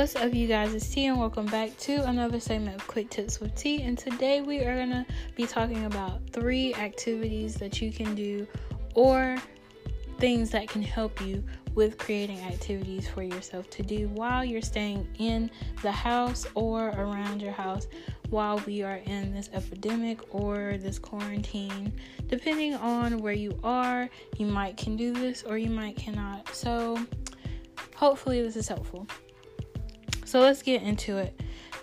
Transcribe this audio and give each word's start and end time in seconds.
What's 0.00 0.16
up, 0.16 0.32
you 0.32 0.46
guys? 0.46 0.72
It's 0.72 0.88
T, 0.88 1.04
and 1.04 1.20
welcome 1.20 1.44
back 1.44 1.76
to 1.80 2.02
another 2.08 2.40
segment 2.40 2.74
of 2.74 2.86
Quick 2.88 3.10
Tips 3.10 3.38
with 3.38 3.54
T. 3.54 3.82
And 3.82 3.98
today 3.98 4.40
we 4.40 4.60
are 4.60 4.74
gonna 4.74 5.04
be 5.36 5.46
talking 5.46 5.84
about 5.84 6.22
three 6.32 6.72
activities 6.76 7.56
that 7.56 7.82
you 7.82 7.92
can 7.92 8.14
do 8.14 8.46
or 8.94 9.36
things 10.16 10.48
that 10.52 10.70
can 10.70 10.80
help 10.80 11.20
you 11.20 11.44
with 11.74 11.98
creating 11.98 12.38
activities 12.38 13.10
for 13.10 13.22
yourself 13.22 13.68
to 13.68 13.82
do 13.82 14.08
while 14.14 14.42
you're 14.42 14.62
staying 14.62 15.06
in 15.18 15.50
the 15.82 15.92
house 15.92 16.46
or 16.54 16.88
around 16.96 17.42
your 17.42 17.52
house 17.52 17.86
while 18.30 18.56
we 18.66 18.82
are 18.82 19.02
in 19.04 19.34
this 19.34 19.50
epidemic 19.52 20.34
or 20.34 20.78
this 20.78 20.98
quarantine. 20.98 21.92
Depending 22.26 22.72
on 22.74 23.18
where 23.18 23.34
you 23.34 23.60
are, 23.62 24.08
you 24.38 24.46
might 24.46 24.78
can 24.78 24.96
do 24.96 25.12
this 25.12 25.42
or 25.42 25.58
you 25.58 25.68
might 25.68 25.96
cannot. 25.96 26.48
So 26.54 26.98
hopefully 27.96 28.40
this 28.40 28.56
is 28.56 28.66
helpful. 28.66 29.06
So 30.30 30.38
let's 30.38 30.62
get 30.62 30.82
into 30.82 31.16
it. 31.16 31.40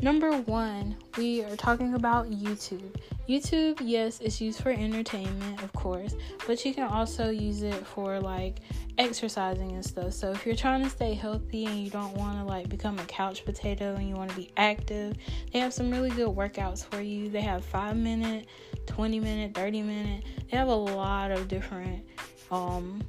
Number 0.00 0.32
one, 0.32 0.96
we 1.18 1.44
are 1.44 1.56
talking 1.56 1.92
about 1.92 2.30
YouTube. 2.30 2.96
YouTube, 3.28 3.78
yes, 3.84 4.18
it's 4.20 4.40
used 4.40 4.62
for 4.62 4.70
entertainment, 4.70 5.62
of 5.62 5.70
course, 5.74 6.14
but 6.46 6.64
you 6.64 6.72
can 6.72 6.84
also 6.84 7.28
use 7.28 7.60
it 7.62 7.86
for 7.86 8.18
like 8.18 8.60
exercising 8.96 9.72
and 9.72 9.84
stuff. 9.84 10.14
So 10.14 10.30
if 10.30 10.46
you're 10.46 10.56
trying 10.56 10.82
to 10.84 10.88
stay 10.88 11.12
healthy 11.12 11.66
and 11.66 11.84
you 11.84 11.90
don't 11.90 12.16
want 12.16 12.38
to 12.38 12.44
like 12.44 12.70
become 12.70 12.98
a 12.98 13.04
couch 13.04 13.44
potato 13.44 13.94
and 13.96 14.08
you 14.08 14.14
want 14.14 14.30
to 14.30 14.36
be 14.36 14.50
active, 14.56 15.18
they 15.52 15.58
have 15.58 15.74
some 15.74 15.90
really 15.90 16.08
good 16.08 16.34
workouts 16.34 16.82
for 16.82 17.02
you. 17.02 17.28
They 17.28 17.42
have 17.42 17.62
5 17.62 17.94
minute, 17.94 18.46
20 18.86 19.20
minute, 19.20 19.52
30 19.52 19.82
minute. 19.82 20.24
They 20.50 20.56
have 20.56 20.68
a 20.68 20.74
lot 20.74 21.30
of 21.30 21.46
different 21.46 22.06
um 22.50 23.02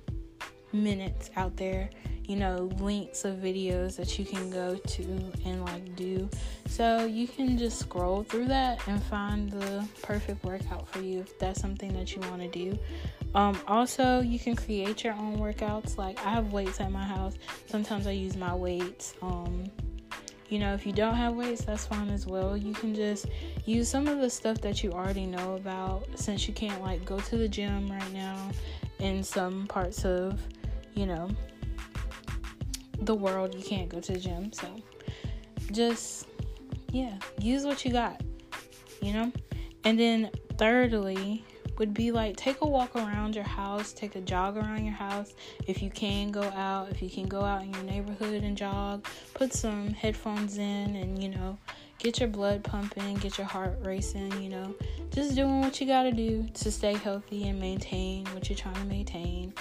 minutes 0.73 1.29
out 1.35 1.55
there 1.57 1.89
you 2.31 2.37
know, 2.37 2.69
links 2.79 3.25
of 3.25 3.35
videos 3.37 3.97
that 3.97 4.17
you 4.17 4.23
can 4.23 4.49
go 4.49 4.75
to 4.75 5.03
and 5.43 5.65
like 5.65 5.95
do. 5.97 6.29
So 6.67 7.03
you 7.05 7.27
can 7.27 7.57
just 7.57 7.79
scroll 7.79 8.23
through 8.23 8.45
that 8.45 8.87
and 8.87 9.03
find 9.03 9.51
the 9.51 9.85
perfect 10.01 10.43
workout 10.45 10.87
for 10.87 11.01
you 11.01 11.19
if 11.19 11.37
that's 11.39 11.59
something 11.59 11.91
that 11.93 12.15
you 12.15 12.21
want 12.29 12.41
to 12.41 12.47
do. 12.47 12.79
Um, 13.35 13.59
also, 13.67 14.21
you 14.21 14.39
can 14.39 14.55
create 14.55 15.03
your 15.03 15.13
own 15.15 15.39
workouts. 15.39 15.97
Like 15.97 16.25
I 16.25 16.29
have 16.29 16.53
weights 16.53 16.79
at 16.79 16.89
my 16.89 17.03
house. 17.03 17.35
Sometimes 17.65 18.07
I 18.07 18.11
use 18.11 18.37
my 18.37 18.55
weights. 18.55 19.13
Um, 19.21 19.65
you 20.47 20.59
know, 20.59 20.73
if 20.73 20.85
you 20.85 20.93
don't 20.93 21.15
have 21.15 21.35
weights, 21.35 21.65
that's 21.65 21.85
fine 21.85 22.09
as 22.09 22.27
well. 22.27 22.55
You 22.55 22.73
can 22.73 22.95
just 22.95 23.25
use 23.65 23.89
some 23.89 24.07
of 24.07 24.19
the 24.19 24.29
stuff 24.29 24.61
that 24.61 24.83
you 24.83 24.91
already 24.91 25.25
know 25.25 25.55
about 25.55 26.07
since 26.15 26.47
you 26.47 26.53
can't 26.53 26.81
like 26.81 27.03
go 27.03 27.19
to 27.19 27.35
the 27.35 27.49
gym 27.49 27.91
right 27.91 28.13
now 28.13 28.51
in 28.99 29.23
some 29.23 29.65
parts 29.67 30.05
of, 30.05 30.39
you 30.95 31.05
know, 31.05 31.29
the 32.99 33.15
world. 33.15 33.55
You 33.55 33.63
can't 33.63 33.89
go 33.89 33.99
to 33.99 34.13
the 34.13 34.19
gym. 34.19 34.51
So 34.53 34.67
just, 35.71 36.27
yeah, 36.91 37.17
use 37.39 37.65
what 37.65 37.83
you 37.85 37.91
got, 37.91 38.21
you 39.01 39.13
know? 39.13 39.31
And 39.83 39.99
then, 39.99 40.29
thirdly, 40.57 41.43
would 41.77 41.93
be 41.95 42.11
like 42.11 42.35
take 42.37 42.61
a 42.61 42.67
walk 42.67 42.95
around 42.95 43.33
your 43.33 43.43
house, 43.43 43.91
take 43.93 44.15
a 44.15 44.21
jog 44.21 44.55
around 44.55 44.85
your 44.85 44.93
house. 44.93 45.33
If 45.65 45.81
you 45.81 45.89
can 45.89 46.29
go 46.29 46.43
out, 46.43 46.91
if 46.91 47.01
you 47.01 47.09
can 47.09 47.27
go 47.27 47.41
out 47.41 47.63
in 47.63 47.73
your 47.73 47.83
neighborhood 47.83 48.43
and 48.43 48.55
jog, 48.55 49.07
put 49.33 49.53
some 49.53 49.89
headphones 49.89 50.57
in 50.57 50.95
and, 50.95 51.21
you 51.21 51.29
know, 51.29 51.57
get 52.01 52.19
your 52.19 52.29
blood 52.29 52.63
pumping, 52.63 53.15
get 53.17 53.37
your 53.37 53.45
heart 53.45 53.77
racing, 53.83 54.31
you 54.41 54.49
know, 54.49 54.73
just 55.11 55.35
doing 55.35 55.61
what 55.61 55.79
you 55.79 55.85
got 55.85 56.03
to 56.03 56.11
do 56.11 56.47
to 56.55 56.71
stay 56.71 56.95
healthy 56.95 57.47
and 57.47 57.59
maintain 57.59 58.25
what 58.33 58.49
you're 58.49 58.57
trying 58.57 58.75
to 58.75 58.85
maintain. 58.85 59.53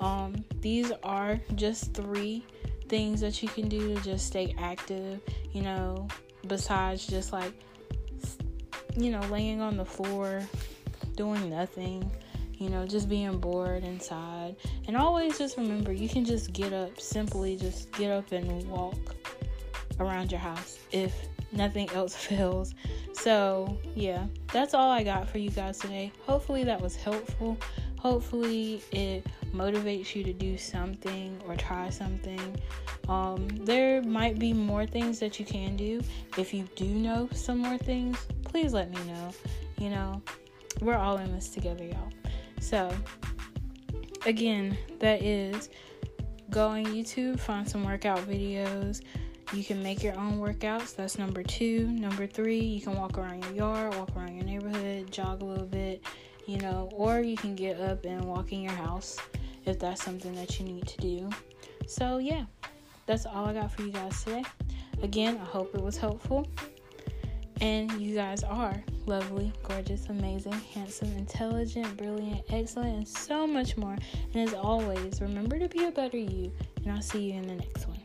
Um, 0.00 0.44
these 0.60 0.92
are 1.02 1.40
just 1.54 1.94
three 1.94 2.44
things 2.88 3.20
that 3.22 3.42
you 3.42 3.48
can 3.48 3.68
do 3.68 3.94
to 3.94 4.02
just 4.02 4.26
stay 4.26 4.54
active, 4.58 5.20
you 5.52 5.62
know, 5.62 6.06
besides 6.46 7.06
just 7.06 7.32
like, 7.32 7.52
you 8.94 9.10
know, 9.10 9.20
laying 9.30 9.62
on 9.62 9.78
the 9.78 9.84
floor, 9.84 10.42
doing 11.14 11.48
nothing, 11.48 12.10
you 12.58 12.68
know, 12.68 12.86
just 12.86 13.08
being 13.08 13.38
bored 13.38 13.84
inside. 13.84 14.56
And 14.86 14.98
always 14.98 15.38
just 15.38 15.56
remember 15.56 15.92
you 15.92 16.10
can 16.10 16.26
just 16.26 16.52
get 16.52 16.74
up, 16.74 17.00
simply 17.00 17.56
just 17.56 17.90
get 17.92 18.10
up 18.10 18.32
and 18.32 18.68
walk 18.68 19.16
around 19.98 20.30
your 20.30 20.40
house 20.40 20.78
if 20.92 21.14
nothing 21.52 21.90
else 21.90 22.14
fails. 22.26 22.74
So, 23.12 23.78
yeah, 23.94 24.26
that's 24.52 24.74
all 24.74 24.90
I 24.90 25.02
got 25.02 25.28
for 25.28 25.38
you 25.38 25.50
guys 25.50 25.78
today. 25.78 26.12
Hopefully, 26.26 26.64
that 26.64 26.80
was 26.80 26.96
helpful. 26.96 27.56
Hopefully, 27.98 28.82
it 28.92 29.26
motivates 29.52 30.14
you 30.14 30.22
to 30.24 30.32
do 30.32 30.56
something 30.56 31.40
or 31.46 31.56
try 31.56 31.90
something. 31.90 32.56
Um, 33.08 33.48
there 33.48 34.02
might 34.02 34.38
be 34.38 34.52
more 34.52 34.86
things 34.86 35.18
that 35.20 35.38
you 35.40 35.46
can 35.46 35.76
do. 35.76 36.02
If 36.36 36.52
you 36.52 36.68
do 36.76 36.86
know 36.86 37.28
some 37.32 37.58
more 37.58 37.78
things, 37.78 38.18
please 38.44 38.72
let 38.72 38.90
me 38.90 38.98
know. 39.04 39.30
You 39.78 39.90
know, 39.90 40.22
we're 40.80 40.96
all 40.96 41.18
in 41.18 41.32
this 41.32 41.48
together, 41.48 41.84
y'all. 41.84 42.12
So, 42.60 42.92
again, 44.24 44.76
that 44.98 45.22
is 45.22 45.70
go 46.50 46.68
on 46.68 46.84
YouTube, 46.86 47.38
find 47.38 47.68
some 47.68 47.84
workout 47.84 48.18
videos. 48.20 49.02
You 49.52 49.64
can 49.64 49.82
make 49.82 50.02
your 50.02 50.18
own 50.18 50.38
workouts. 50.38 50.96
That's 50.96 51.18
number 51.18 51.42
two. 51.42 51.86
Number 51.86 52.26
three, 52.26 52.58
you 52.58 52.80
can 52.80 52.96
walk 52.96 53.16
around 53.16 53.44
your 53.44 53.54
yard, 53.54 53.94
walk 53.94 54.10
around 54.16 54.34
your 54.34 54.44
neighborhood, 54.44 55.10
jog 55.10 55.42
a 55.42 55.44
little 55.44 55.66
bit, 55.66 56.02
you 56.46 56.58
know, 56.58 56.88
or 56.92 57.20
you 57.20 57.36
can 57.36 57.54
get 57.54 57.80
up 57.80 58.04
and 58.04 58.24
walk 58.24 58.52
in 58.52 58.60
your 58.62 58.72
house 58.72 59.18
if 59.64 59.78
that's 59.78 60.02
something 60.02 60.34
that 60.34 60.58
you 60.58 60.66
need 60.66 60.86
to 60.86 60.96
do. 60.98 61.30
So, 61.86 62.18
yeah, 62.18 62.44
that's 63.06 63.24
all 63.24 63.46
I 63.46 63.52
got 63.52 63.70
for 63.70 63.82
you 63.82 63.92
guys 63.92 64.24
today. 64.24 64.44
Again, 65.02 65.38
I 65.40 65.44
hope 65.44 65.74
it 65.74 65.82
was 65.82 65.96
helpful. 65.96 66.46
And 67.60 67.90
you 68.00 68.14
guys 68.14 68.42
are 68.42 68.82
lovely, 69.06 69.52
gorgeous, 69.62 70.08
amazing, 70.08 70.60
handsome, 70.74 71.16
intelligent, 71.16 71.96
brilliant, 71.96 72.42
excellent, 72.50 72.96
and 72.96 73.08
so 73.08 73.46
much 73.46 73.76
more. 73.76 73.96
And 74.34 74.48
as 74.48 74.54
always, 74.54 75.20
remember 75.20 75.58
to 75.58 75.68
be 75.68 75.84
a 75.84 75.90
better 75.90 76.18
you. 76.18 76.52
And 76.84 76.92
I'll 76.92 77.00
see 77.00 77.30
you 77.30 77.34
in 77.34 77.46
the 77.46 77.54
next 77.54 77.86
one. 77.88 77.95